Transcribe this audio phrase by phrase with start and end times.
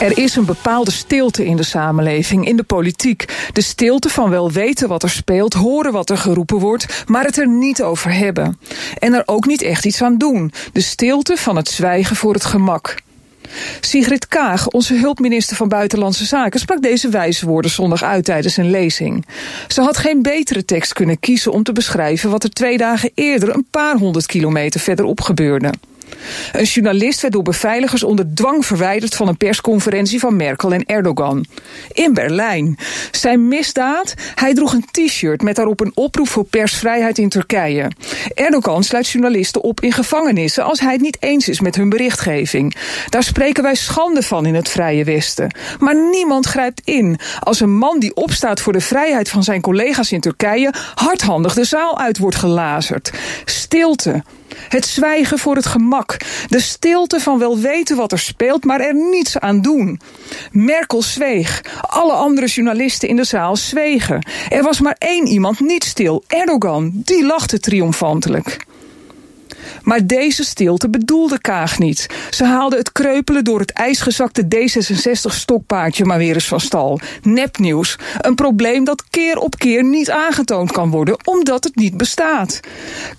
[0.00, 3.24] Er is een bepaalde stilte in de samenleving, in de politiek.
[3.52, 7.38] De stilte van wel weten wat er speelt, horen wat er geroepen wordt, maar het
[7.38, 8.58] er niet over hebben.
[8.98, 10.52] En er ook niet echt iets aan doen.
[10.72, 12.96] De stilte van het zwijgen voor het gemak.
[13.80, 18.70] Sigrid Kaag, onze hulpminister van Buitenlandse Zaken, sprak deze wijze woorden zondag uit tijdens een
[18.70, 19.26] lezing.
[19.68, 23.54] Ze had geen betere tekst kunnen kiezen om te beschrijven wat er twee dagen eerder
[23.54, 25.72] een paar honderd kilometer verderop gebeurde.
[26.52, 31.44] Een journalist werd door beveiligers onder dwang verwijderd van een persconferentie van Merkel en Erdogan.
[31.92, 32.78] In Berlijn.
[33.10, 34.14] Zijn misdaad?
[34.34, 37.90] Hij droeg een t-shirt met daarop een oproep voor persvrijheid in Turkije.
[38.34, 42.74] Erdogan sluit journalisten op in gevangenissen als hij het niet eens is met hun berichtgeving.
[43.08, 45.56] Daar spreken wij schande van in het Vrije Westen.
[45.78, 50.12] Maar niemand grijpt in als een man die opstaat voor de vrijheid van zijn collega's
[50.12, 53.12] in Turkije hardhandig de zaal uit wordt gelazerd.
[53.44, 54.22] Stilte.
[54.68, 56.16] Het zwijgen voor het gemak.
[56.48, 60.00] De stilte van wel weten wat er speelt, maar er niets aan doen.
[60.52, 61.64] Merkel zweeg.
[61.80, 64.26] Alle andere journalisten in de zaal zwegen.
[64.48, 66.24] Er was maar één iemand niet stil.
[66.26, 66.90] Erdogan.
[66.94, 68.66] Die lachte triomfantelijk.
[69.82, 72.06] Maar deze stilte bedoelde Kaag niet.
[72.30, 77.00] Ze haalde het kreupelen door het ijsgezakte D66-stokpaardje maar weer eens van stal.
[77.22, 77.98] Nepnieuws.
[78.20, 82.60] Een probleem dat keer op keer niet aangetoond kan worden, omdat het niet bestaat.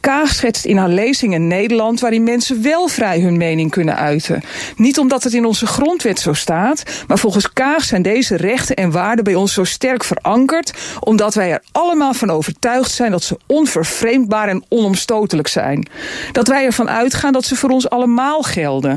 [0.00, 4.42] Kaag schetst in haar lezing een Nederland waarin mensen wel vrij hun mening kunnen uiten.
[4.76, 8.90] Niet omdat het in onze grondwet zo staat, maar volgens Kaag zijn deze rechten en
[8.90, 13.38] waarden bij ons zo sterk verankerd, omdat wij er allemaal van overtuigd zijn dat ze
[13.46, 15.88] onvervreemdbaar en onomstotelijk zijn.
[16.36, 18.96] Dat wij ervan uitgaan dat ze voor ons allemaal gelden.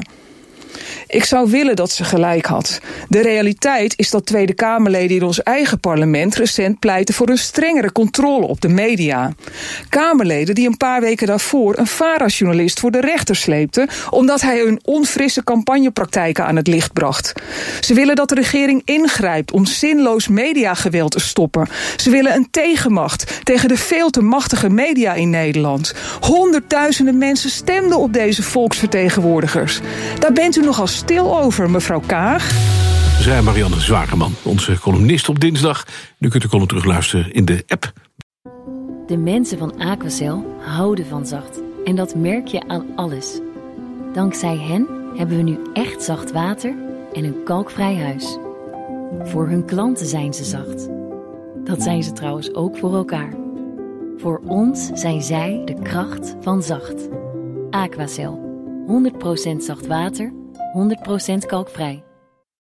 [1.08, 2.80] Ik zou willen dat ze gelijk had.
[3.08, 7.92] De realiteit is dat Tweede Kamerleden in ons eigen parlement recent pleiten voor een strengere
[7.92, 9.34] controle op de media.
[9.90, 14.80] Kamerleden die een paar weken daarvoor een VARA-journalist voor de rechter sleepten omdat hij hun
[14.84, 17.34] onfrisse campagnepraktijken aan het licht bracht.
[17.80, 21.68] Ze willen dat de regering ingrijpt om zinloos mediageweld te stoppen.
[21.96, 25.94] Ze willen een tegenmacht tegen de veel te machtige media in Nederland.
[26.20, 29.80] Honderdduizenden mensen stemden op deze volksvertegenwoordigers.
[30.20, 32.52] Daar bent u nogal stil over, mevrouw Kaag.
[33.20, 35.86] Zij Marianne Zwageman, onze columnist op dinsdag.
[36.18, 37.92] Nu kunt u column terugluisteren in de app.
[39.08, 41.60] De mensen van Aquacel houden van zacht.
[41.86, 43.40] En dat merk je aan alles.
[44.14, 46.76] Dankzij hen hebben we nu echt zacht water
[47.14, 48.38] en een kalkvrij huis.
[49.24, 50.90] Voor hun klanten zijn ze zacht.
[51.64, 53.34] Dat zijn ze trouwens ook voor elkaar.
[54.18, 57.10] Voor ons zijn zij de kracht van zacht.
[57.70, 58.48] Aquacel.
[58.88, 60.34] 100% zacht water,
[60.74, 62.09] 100% kalkvrij.